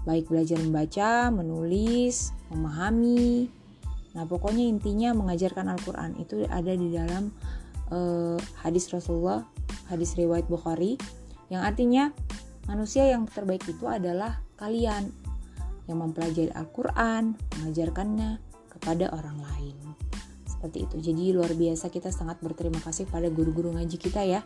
[0.08, 3.46] baik belajar membaca, menulis, memahami.
[4.18, 7.30] Nah, pokoknya intinya mengajarkan Al-Qur'an itu ada di dalam
[7.94, 9.46] uh, hadis Rasulullah,
[9.92, 10.98] hadis riwayat Bukhari
[11.54, 12.10] yang artinya
[12.66, 15.14] manusia yang terbaik itu adalah kalian
[15.90, 18.42] yang mempelajari Al-Qur'an, mengajarkannya
[18.74, 19.78] kepada orang lain.
[20.60, 20.96] Seperti itu.
[21.00, 24.44] Jadi luar biasa kita sangat berterima kasih pada guru-guru ngaji kita ya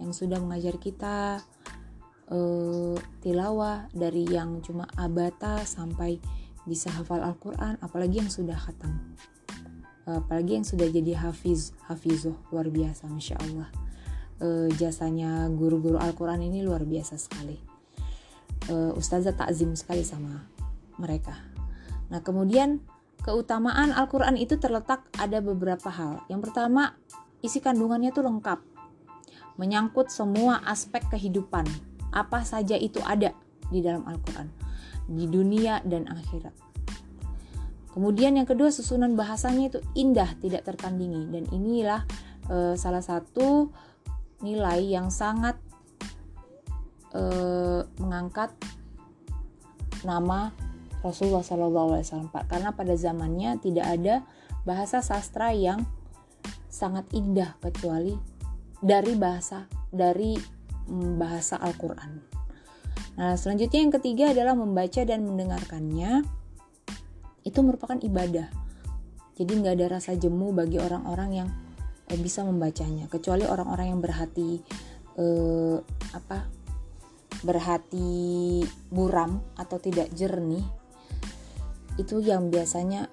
[0.00, 1.44] yang sudah mengajar kita
[2.32, 6.16] uh, tilawah dari yang cuma abata sampai
[6.64, 9.12] bisa hafal Al-Quran apalagi yang sudah khatam.
[10.08, 13.68] Uh, apalagi yang sudah jadi hafiz hafizoh luar biasa Masya Allah.
[14.40, 17.60] Uh, jasanya guru-guru Al-Quran ini luar biasa sekali.
[18.72, 20.48] Uh, Ustazah takzim sekali sama
[20.96, 21.36] mereka.
[22.08, 22.80] Nah kemudian
[23.20, 26.24] keutamaan Al-Quran itu terletak ada beberapa hal.
[26.32, 26.96] Yang pertama
[27.44, 28.58] isi kandungannya tuh lengkap.
[29.60, 31.68] Menyangkut semua aspek kehidupan.
[32.10, 33.36] Apa saja itu ada
[33.68, 34.48] di dalam Al-Quran.
[35.10, 36.54] Di dunia dan akhirat.
[37.90, 41.28] Kemudian yang kedua susunan bahasanya itu indah tidak tertandingi.
[41.28, 42.06] Dan inilah
[42.48, 43.68] e, salah satu
[44.40, 45.58] nilai yang sangat
[47.12, 47.22] e,
[48.00, 48.54] mengangkat
[50.06, 50.54] nama
[51.00, 54.14] Rasulullah SAW karena pada zamannya tidak ada
[54.68, 55.84] bahasa sastra yang
[56.68, 58.14] sangat indah kecuali
[58.80, 60.36] dari bahasa dari
[61.16, 62.10] bahasa Al-Quran.
[63.20, 66.24] Nah, selanjutnya yang ketiga adalah membaca dan mendengarkannya.
[67.44, 68.48] Itu merupakan ibadah.
[69.40, 71.48] Jadi nggak ada rasa jemu bagi orang-orang yang
[72.12, 74.60] uh, bisa membacanya kecuali orang-orang yang berhati
[75.16, 75.80] uh,
[76.12, 76.44] apa
[77.40, 78.60] berhati
[78.92, 80.60] buram atau tidak jernih
[82.00, 83.12] itu yang biasanya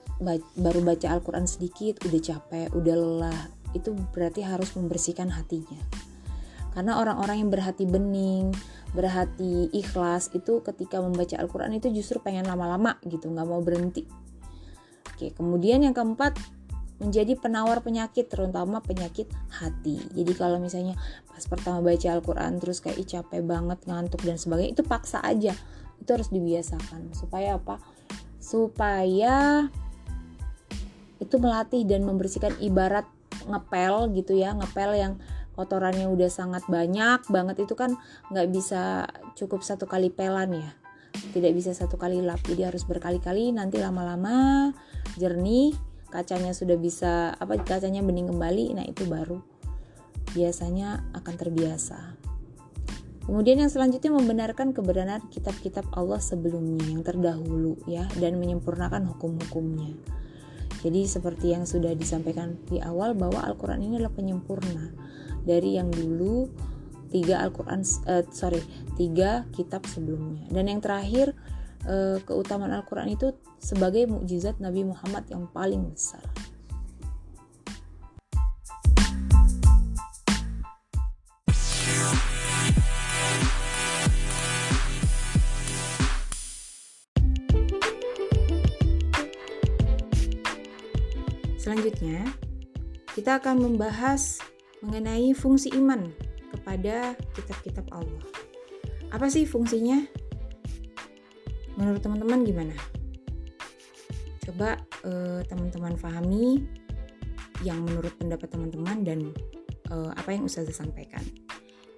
[0.55, 3.41] baru baca Al-Quran sedikit udah capek udah lelah.
[3.75, 5.77] Itu berarti harus membersihkan hatinya.
[6.71, 8.55] Karena orang-orang yang berhati bening
[8.95, 14.07] berhati ikhlas itu ketika membaca Al-Quran itu justru pengen lama-lama gitu nggak mau berhenti.
[15.11, 16.39] Oke kemudian yang keempat
[16.97, 20.01] menjadi penawar penyakit terutama penyakit hati.
[20.17, 20.97] Jadi kalau misalnya
[21.29, 25.53] pas pertama baca Al-Quran terus kayak capek banget ngantuk dan sebagainya itu paksa aja.
[26.01, 27.13] Itu harus dibiasakan.
[27.13, 27.77] Supaya apa
[28.47, 29.67] supaya
[31.19, 33.03] itu melatih dan membersihkan ibarat
[33.43, 35.13] ngepel gitu ya ngepel yang
[35.59, 37.67] kotorannya udah sangat banyak banget.
[37.67, 37.99] Itu kan
[38.31, 40.71] nggak bisa cukup satu kali pelan ya
[41.33, 42.39] tidak bisa satu kali lap.
[42.45, 44.71] Jadi harus berkali-kali nanti lama-lama
[45.17, 45.73] jernih
[46.07, 49.43] kacanya sudah bisa apa kacanya bening kembali nah itu baru
[50.31, 52.16] biasanya akan terbiasa
[53.27, 59.99] Kemudian yang selanjutnya membenarkan kebenaran kitab-kitab Allah sebelumnya yang terdahulu ya dan menyempurnakan hukum-hukumnya.
[60.79, 64.95] Jadi seperti yang sudah disampaikan di awal bahwa Al-Quran ini adalah penyempurna
[65.43, 66.47] dari yang dulu
[67.11, 68.63] tiga Al-Quran uh, sorry
[68.99, 71.31] tiga kitab sebelumnya dan yang terakhir
[71.87, 76.23] uh, keutamaan Al-Quran itu sebagai mukjizat Nabi Muhammad yang paling besar.
[91.77, 92.25] Selanjutnya,
[93.13, 94.41] kita akan membahas
[94.81, 96.09] mengenai fungsi iman
[96.49, 98.25] kepada kitab-kitab Allah.
[99.13, 100.01] Apa sih fungsinya?
[101.77, 102.73] Menurut teman-teman gimana?
[104.41, 106.65] Coba eh, teman-teman pahami
[107.61, 109.19] yang menurut pendapat teman-teman dan
[109.93, 111.21] eh, apa yang Ustazah sampaikan.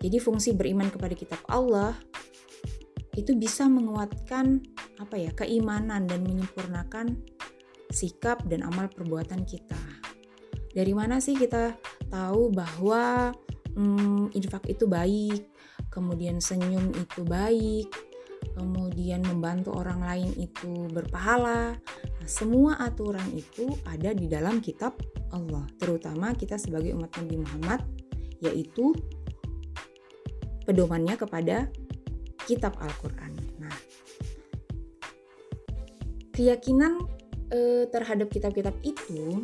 [0.04, 1.96] Jadi fungsi beriman kepada kitab Allah
[3.16, 4.60] itu bisa menguatkan
[5.00, 7.16] apa ya keimanan dan menyempurnakan
[7.90, 9.78] sikap dan amal perbuatan kita.
[10.70, 11.74] Dari mana sih kita
[12.14, 13.34] tahu bahwa
[13.74, 15.50] hmm, infak itu baik,
[15.90, 17.90] kemudian senyum itu baik,
[18.54, 21.76] kemudian membantu orang lain itu berpahala.
[22.22, 24.98] Nah, semua aturan itu ada di dalam kitab
[25.34, 27.82] Allah, terutama kita sebagai umat Nabi Muhammad,
[28.42, 28.94] yaitu
[30.70, 31.70] pedomannya kepada
[32.46, 33.34] kitab Al-Quran.
[33.58, 33.78] Nah,
[36.34, 37.19] keyakinan
[37.54, 39.44] eh, terhadap kitab-kitab itu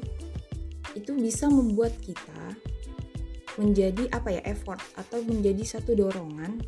[0.95, 2.55] itu bisa membuat kita
[3.59, 6.59] menjadi apa ya effort atau menjadi satu dorongan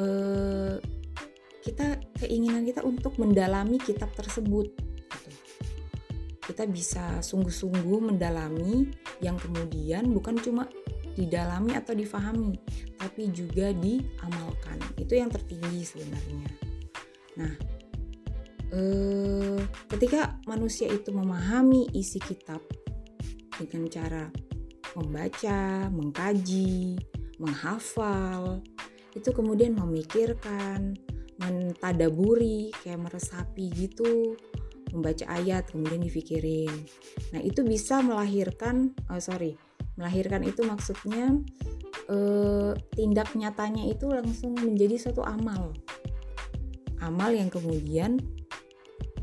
[0.00, 0.76] eh,
[1.60, 5.30] kita keinginan kita untuk mendalami kitab tersebut gitu.
[6.48, 8.88] kita bisa sungguh-sungguh mendalami
[9.20, 10.64] yang kemudian bukan cuma
[11.12, 12.56] didalami atau difahami
[12.96, 16.48] tapi juga diamalkan itu yang tertinggi sebenarnya
[17.36, 17.52] nah
[18.70, 22.62] eh, ketika manusia itu memahami isi kitab
[23.58, 24.24] dengan cara
[24.96, 26.98] membaca, mengkaji,
[27.38, 28.62] menghafal,
[29.14, 30.98] itu kemudian memikirkan,
[31.40, 34.34] mentadaburi, kayak meresapi gitu,
[34.90, 36.72] membaca ayat kemudian dipikirin.
[37.34, 39.54] Nah itu bisa melahirkan, oh sorry,
[39.94, 41.38] melahirkan itu maksudnya
[42.10, 45.74] eh, tindak nyatanya itu langsung menjadi satu amal,
[47.00, 48.18] amal yang kemudian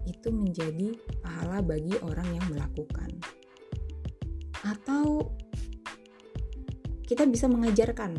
[0.07, 3.11] itu menjadi pahala bagi orang yang melakukan.
[4.63, 5.35] Atau
[7.03, 8.15] kita bisa mengajarkan.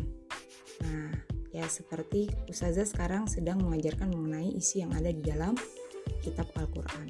[0.85, 1.11] Nah,
[1.49, 5.57] ya seperti Ustazah sekarang sedang mengajarkan mengenai isi yang ada di dalam
[6.21, 7.09] kitab Al-Quran.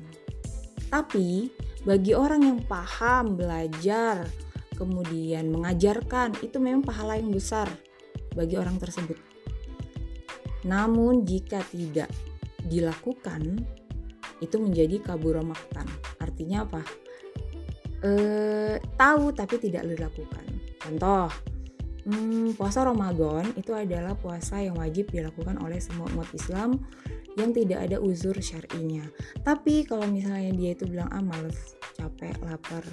[0.89, 1.51] Tapi
[1.85, 4.27] bagi orang yang paham, belajar,
[4.75, 7.69] kemudian mengajarkan, itu memang pahala yang besar
[8.33, 9.15] bagi orang tersebut.
[10.67, 12.11] Namun jika tidak
[12.67, 13.63] dilakukan,
[14.39, 15.87] itu menjadi kabur maktan.
[16.19, 16.81] Artinya apa?
[17.99, 18.11] E,
[18.95, 20.45] tahu tapi tidak dilakukan.
[20.79, 21.27] Contoh,
[22.07, 26.79] hmm, puasa Ramadan itu adalah puasa yang wajib dilakukan oleh semua umat Islam
[27.37, 29.05] yang tidak ada uzur syar'inya.
[29.43, 32.83] Tapi kalau misalnya dia itu bilang ah males, capek, lapar,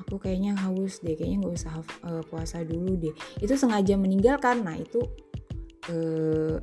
[0.00, 1.72] aku kayaknya haus deh, kayaknya nggak usah
[2.06, 3.14] uh, puasa dulu deh.
[3.42, 5.04] Itu sengaja meninggalkan, nah itu
[5.92, 6.56] uh,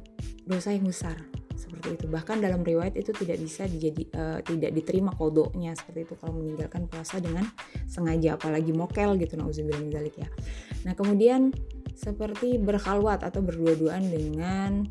[0.47, 2.05] dosa yang besar seperti itu.
[2.07, 6.85] Bahkan dalam riwayat itu tidak bisa dijadi uh, tidak diterima kodoknya seperti itu kalau meninggalkan
[6.85, 7.49] puasa dengan
[7.89, 10.29] sengaja apalagi mokel gitu nauzubillah ya.
[10.85, 11.51] Nah kemudian
[11.97, 14.85] seperti berkhalwat atau berdua-duaan dengan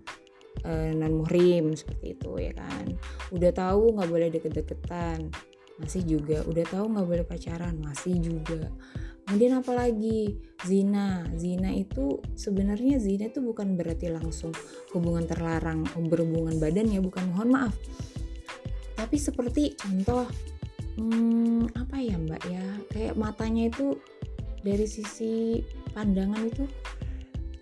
[0.67, 2.99] uh, non muhrim seperti itu ya kan.
[3.31, 5.31] Udah tahu nggak boleh deket-deketan
[5.79, 6.43] masih juga.
[6.45, 8.69] Udah tahu nggak boleh pacaran masih juga
[9.27, 11.27] kemudian apalagi zina.
[11.35, 14.55] Zina itu sebenarnya zina itu bukan berarti langsung
[14.95, 17.27] hubungan terlarang berhubungan badan ya bukan.
[17.35, 17.75] Mohon maaf.
[18.97, 20.25] Tapi seperti contoh
[20.97, 22.65] hmm, apa ya mbak ya?
[22.95, 23.99] Kayak matanya itu
[24.63, 25.61] dari sisi
[25.91, 26.65] pandangan itu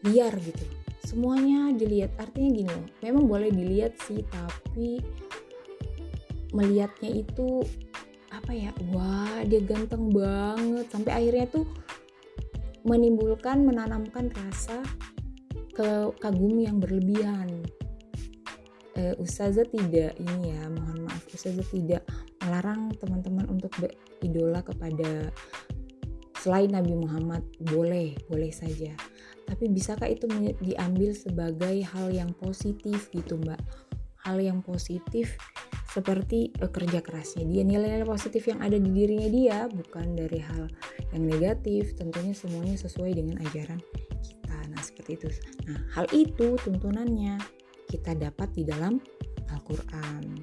[0.04, 0.64] liar gitu.
[1.00, 2.12] Semuanya dilihat.
[2.20, 5.00] Artinya gini loh memang boleh dilihat sih tapi
[6.54, 7.66] melihatnya itu
[8.44, 10.84] apa ya wah dia ganteng banget.
[10.92, 11.64] Sampai akhirnya tuh
[12.84, 14.84] menimbulkan menanamkan rasa
[15.72, 17.48] ke kagum yang berlebihan.
[18.94, 22.04] Uh, Ustazah tidak ini ya mohon maaf Ustazah tidak
[22.44, 25.32] melarang teman-teman untuk beridola kepada
[26.38, 28.92] selain Nabi Muhammad boleh boleh saja.
[29.48, 30.28] Tapi bisakah itu
[30.60, 33.58] diambil sebagai hal yang positif gitu mbak?
[34.20, 35.40] Hal yang positif
[35.94, 40.66] seperti uh, kerja kerasnya dia nilai-nilai positif yang ada di dirinya dia bukan dari hal
[41.14, 43.78] yang negatif tentunya semuanya sesuai dengan ajaran
[44.26, 44.58] kita.
[44.74, 45.28] Nah seperti itu.
[45.70, 47.38] Nah hal itu tuntunannya
[47.86, 48.98] kita dapat di dalam
[49.54, 50.42] Al-Quran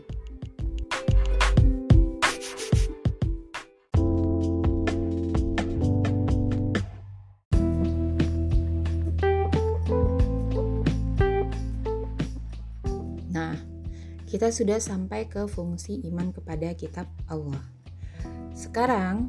[14.32, 17.60] kita sudah sampai ke fungsi iman kepada kitab Allah.
[18.56, 19.28] Sekarang,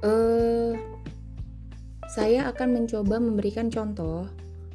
[0.00, 0.72] eh,
[2.08, 4.24] saya akan mencoba memberikan contoh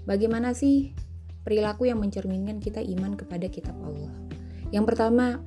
[0.05, 0.93] bagaimana sih
[1.41, 4.13] perilaku yang mencerminkan kita iman kepada kitab Allah.
[4.69, 5.41] Yang pertama,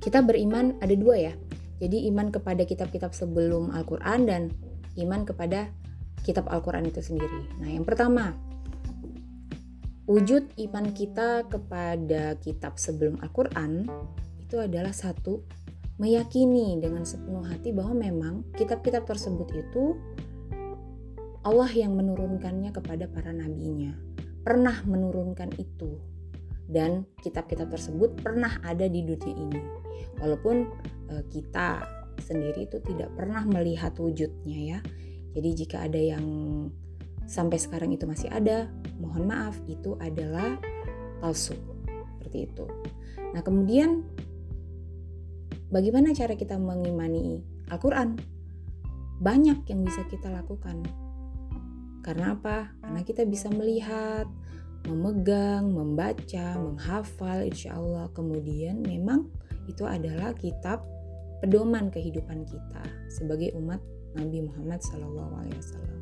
[0.00, 1.34] kita beriman ada dua ya.
[1.76, 4.42] Jadi iman kepada kitab-kitab sebelum Al-Quran dan
[4.96, 5.68] iman kepada
[6.24, 7.52] kitab Al-Quran itu sendiri.
[7.60, 8.32] Nah yang pertama,
[10.06, 13.90] wujud iman kita kepada kitab sebelum Al-Quran
[14.38, 15.42] itu adalah satu
[15.98, 19.98] meyakini dengan sepenuh hati bahwa memang kitab-kitab tersebut itu
[21.46, 23.94] Allah yang menurunkannya kepada para nabinya
[24.46, 25.98] pernah menurunkan itu.
[26.66, 29.62] Dan kitab-kitab tersebut pernah ada di dunia ini.
[30.22, 30.56] Walaupun
[31.10, 31.82] e, kita
[32.22, 34.78] sendiri itu tidak pernah melihat wujudnya ya.
[35.34, 36.26] Jadi jika ada yang
[37.26, 38.70] sampai sekarang itu masih ada,
[39.02, 40.56] mohon maaf itu adalah
[41.18, 41.58] palsu.
[42.16, 42.64] Seperti itu.
[43.34, 44.06] Nah, kemudian
[45.70, 48.16] bagaimana cara kita mengimani Al-Qur'an?
[49.18, 50.86] Banyak yang bisa kita lakukan.
[52.06, 52.70] Karena apa?
[52.78, 54.30] Karena kita bisa melihat,
[54.86, 58.06] memegang, membaca, menghafal insya Allah.
[58.14, 59.26] Kemudian memang
[59.66, 60.86] itu adalah kitab
[61.42, 63.82] pedoman kehidupan kita sebagai umat
[64.14, 65.95] Nabi Muhammad SAW.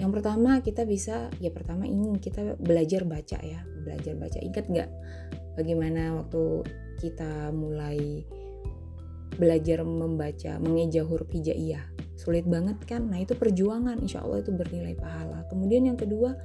[0.00, 4.40] Yang pertama kita bisa ya pertama ini kita belajar baca ya, belajar baca.
[4.40, 4.90] Ingat nggak
[5.60, 6.64] bagaimana waktu
[7.04, 8.24] kita mulai
[9.36, 11.84] belajar membaca, mengeja huruf hijaiyah?
[12.16, 13.12] Sulit banget kan?
[13.12, 15.44] Nah itu perjuangan, insya Allah itu bernilai pahala.
[15.48, 16.36] Kemudian yang kedua,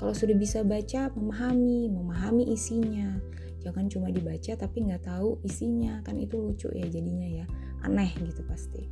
[0.00, 3.16] kalau sudah bisa baca, memahami, memahami isinya.
[3.64, 7.46] Jangan cuma dibaca tapi nggak tahu isinya, kan itu lucu ya jadinya ya,
[7.84, 8.84] aneh gitu pasti.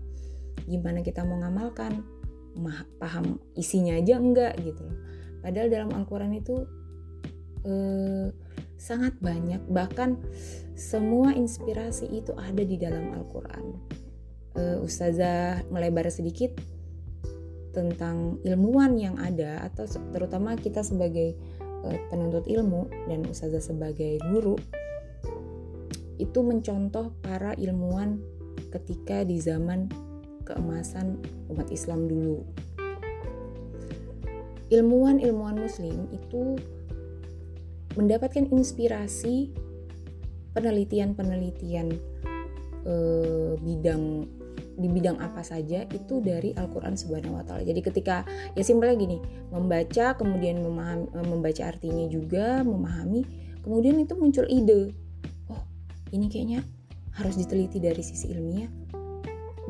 [0.64, 2.21] Gimana kita mau ngamalkan?
[3.00, 4.98] Paham isinya aja enggak gitu loh.
[5.42, 6.57] Padahal dalam Al-Quran itu
[7.66, 8.28] eh,
[8.78, 10.18] sangat banyak bahkan
[10.74, 13.64] semua inspirasi itu ada di dalam Al-Quran.
[14.59, 16.53] Eh, Ustazah melebar sedikit
[17.72, 21.38] tentang ilmuwan yang ada atau terutama kita sebagai
[21.88, 24.61] eh, penuntut ilmu dan Ustazah sebagai guru
[26.20, 28.20] itu mencontoh para ilmuwan
[28.70, 29.88] ketika di zaman
[30.45, 31.18] keemasan
[31.51, 32.43] umat Islam dulu.
[34.72, 36.57] Ilmuwan-ilmuwan muslim itu
[37.93, 39.53] mendapatkan inspirasi
[40.57, 41.93] penelitian-penelitian
[42.88, 44.28] eh, bidang
[44.72, 47.61] di bidang apa saja itu dari Al-Qur'an Subhanahu wa taala.
[47.62, 48.24] Jadi ketika
[48.57, 49.20] ya simpelnya gini,
[49.53, 53.22] membaca kemudian memahami membaca artinya juga, memahami,
[53.61, 54.97] kemudian itu muncul ide.
[55.53, 55.62] Oh,
[56.16, 56.64] ini kayaknya
[57.12, 58.81] harus diteliti dari sisi ilmiah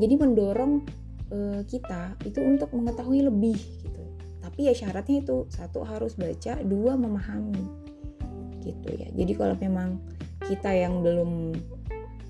[0.03, 0.83] jadi mendorong
[1.31, 4.03] uh, kita itu untuk mengetahui lebih gitu.
[4.43, 7.63] Tapi ya syaratnya itu satu harus baca dua memahami
[8.67, 9.09] gitu ya.
[9.15, 10.03] Jadi kalau memang
[10.43, 11.55] kita yang belum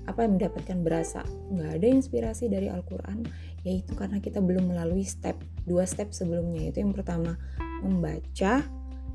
[0.03, 3.23] apa yang mendapatkan berasa nggak ada inspirasi dari Al-Quran
[3.63, 6.69] yaitu karena kita belum melalui step dua step sebelumnya.
[6.69, 7.33] Itu yang pertama
[7.81, 8.61] membaca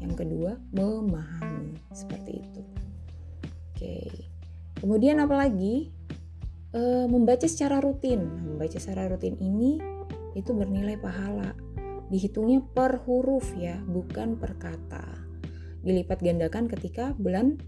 [0.03, 1.79] yang kedua memahami.
[1.95, 2.63] Seperti itu.
[3.75, 3.99] Oke.
[4.79, 5.91] Kemudian apalagi
[6.73, 8.25] e, membaca secara rutin.
[8.25, 9.79] Membaca secara rutin ini
[10.37, 11.55] itu bernilai pahala.
[12.09, 15.05] Dihitungnya per huruf ya, bukan per kata.
[15.85, 17.61] Dilipat gandakan ketika bulan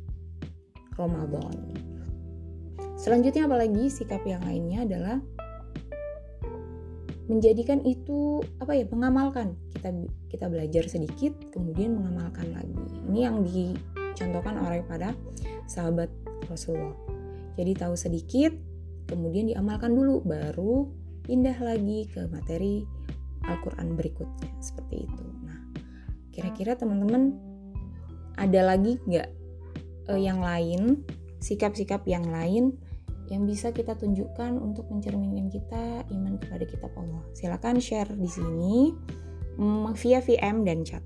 [0.96, 1.76] Ramadan.
[3.00, 5.16] Selanjutnya apalagi sikap yang lainnya adalah
[7.30, 9.94] menjadikan itu apa ya mengamalkan kita
[10.26, 12.74] kita belajar sedikit kemudian mengamalkan lagi
[13.06, 15.14] ini yang dicontohkan oleh pada
[15.70, 16.10] sahabat
[16.50, 16.98] Rasulullah
[17.54, 18.50] jadi tahu sedikit
[19.10, 20.86] kemudian diamalkan dulu baru
[21.26, 22.86] pindah lagi ke materi
[23.42, 25.58] Al-Quran berikutnya seperti itu nah
[26.30, 27.34] kira-kira teman-teman
[28.38, 29.28] ada lagi nggak
[30.08, 31.02] uh, yang lain
[31.42, 32.78] sikap-sikap yang lain
[33.30, 37.22] yang bisa kita tunjukkan untuk mencerminkan kita iman kepada kitab Allah.
[37.30, 38.90] Silakan share di sini
[39.94, 41.04] via VM dan chat.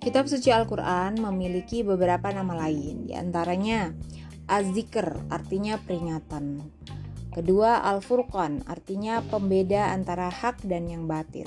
[0.00, 3.92] Kitab suci Al-Quran memiliki beberapa nama lain, di antaranya
[4.48, 6.64] Az-Zikr artinya peringatan.
[7.36, 11.46] Kedua, Al-Furqan artinya pembeda antara hak dan yang batil.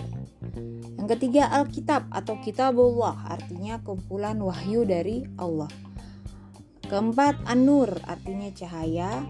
[1.01, 5.73] Yang ketiga, Alkitab atau Kitabullah artinya kumpulan wahyu dari Allah.
[6.87, 9.25] Keempat, An-Nur artinya cahaya.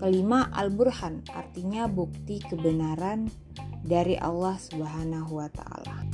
[0.00, 3.28] Kelima, Al-Burhan artinya bukti kebenaran
[3.84, 6.08] dari Allah Subhanahu wa taala.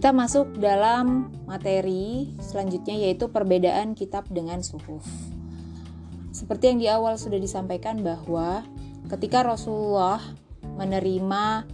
[0.00, 5.04] Kita masuk dalam materi selanjutnya yaitu perbedaan kitab dengan suhuf.
[6.32, 8.64] Seperti yang di awal sudah disampaikan bahwa
[9.12, 10.16] ketika Rasulullah
[10.80, 11.68] menerima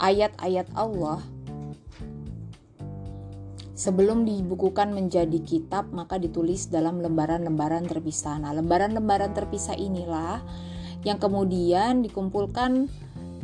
[0.00, 1.20] ayat-ayat Allah
[3.76, 8.40] sebelum dibukukan menjadi kitab maka ditulis dalam lembaran-lembaran terpisah.
[8.40, 10.40] Nah, lembaran-lembaran terpisah inilah
[11.04, 12.88] yang kemudian dikumpulkan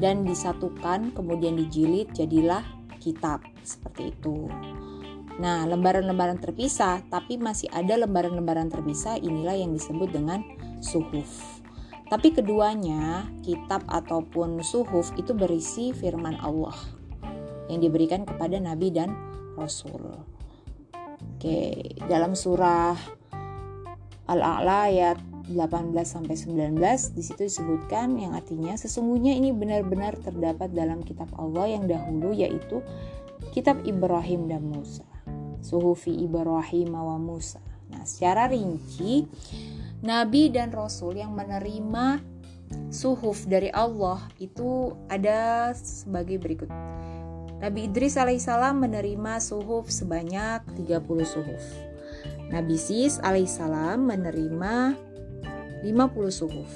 [0.01, 4.51] dan disatukan kemudian dijilid jadilah kitab seperti itu.
[5.39, 10.43] Nah, lembaran-lembaran terpisah, tapi masih ada lembaran-lembaran terpisah, inilah yang disebut dengan
[10.83, 11.63] suhuf.
[12.11, 16.75] Tapi keduanya, kitab ataupun suhuf itu berisi firman Allah
[17.71, 19.15] yang diberikan kepada nabi dan
[19.55, 20.25] rasul.
[21.39, 22.97] Oke, dalam surah
[24.27, 25.19] Al-A'la ayat
[25.49, 26.77] 18 sampai 19
[27.17, 32.85] di situ disebutkan yang artinya sesungguhnya ini benar-benar terdapat dalam kitab Allah yang dahulu yaitu
[33.57, 35.05] kitab Ibrahim dan Musa.
[35.65, 37.59] Suhufi Ibrahim wa Musa.
[37.89, 39.25] Nah, secara rinci
[40.05, 42.23] nabi dan rasul yang menerima
[42.93, 46.69] suhuf dari Allah itu ada sebagai berikut.
[47.59, 51.65] Nabi Idris alaihissalam menerima suhuf sebanyak 30 suhuf.
[52.49, 54.95] Nabi Sis alaihissalam menerima
[55.83, 56.73] 50 suhuf.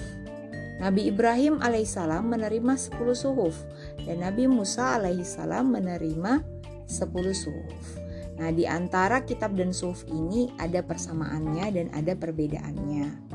[0.82, 3.54] Nabi Ibrahim alaihissalam menerima 10 suhuf
[4.02, 6.42] dan Nabi Musa alaihissalam menerima
[6.90, 8.02] 10 suhuf.
[8.42, 13.30] Nah, di antara kitab dan suhuf ini ada persamaannya dan ada perbedaannya.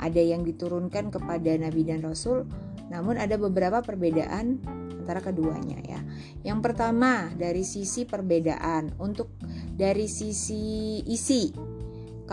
[0.00, 2.48] Ada yang diturunkan kepada nabi dan rasul,
[2.88, 4.58] namun ada beberapa perbedaan
[5.02, 6.00] antara keduanya ya.
[6.42, 9.34] Yang pertama, dari sisi perbedaan untuk
[9.76, 11.71] dari sisi isi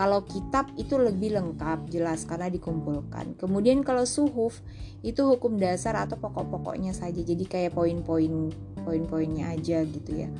[0.00, 3.36] kalau kitab itu lebih lengkap, jelas karena dikumpulkan.
[3.36, 4.64] Kemudian kalau suhuf
[5.04, 7.20] itu hukum dasar atau pokok-pokoknya saja.
[7.20, 8.48] Jadi kayak poin-poin
[8.80, 10.32] poin-poinnya aja gitu ya.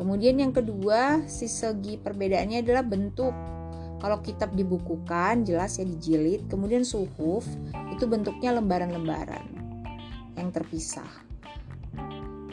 [0.00, 3.36] Kemudian yang kedua, si segi perbedaannya adalah bentuk.
[4.00, 6.48] Kalau kitab dibukukan, jelas ya dijilid.
[6.48, 7.44] Kemudian suhuf
[7.92, 9.44] itu bentuknya lembaran-lembaran
[10.40, 11.12] yang terpisah.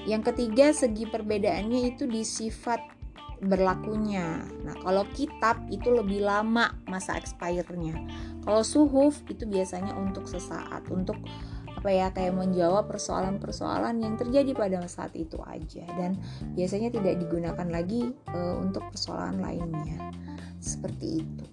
[0.03, 2.98] Yang ketiga, segi perbedaannya itu di sifat
[3.39, 4.43] berlakunya.
[4.67, 7.95] Nah, kalau kitab itu lebih lama masa expirednya.
[8.43, 11.15] Kalau suhuf itu biasanya untuk sesaat, untuk
[11.79, 16.19] apa ya kayak menjawab persoalan-persoalan yang terjadi pada saat itu aja dan
[16.51, 20.11] biasanya tidak digunakan lagi e, untuk persoalan lainnya.
[20.59, 21.45] Seperti itu.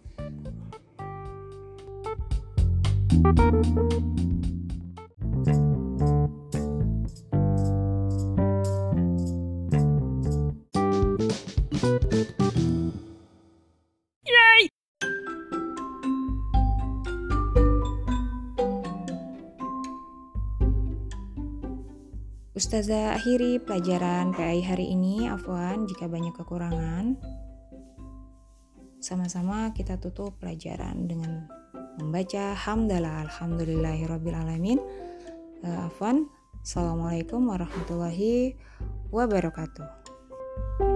[22.57, 27.21] Ustazah akhiri pelajaran PAI hari ini, Afwan jika banyak kekurangan.
[28.97, 31.53] Sama-sama kita tutup pelajaran dengan
[32.01, 34.81] membaca hamdalah alhamdulillahirrabbilalamin.
[35.69, 36.33] Uh, Afwan,
[36.65, 38.57] Assalamualaikum warahmatullahi
[39.13, 40.96] wabarakatuh.